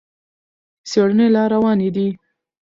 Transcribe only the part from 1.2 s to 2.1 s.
لا روانې دي.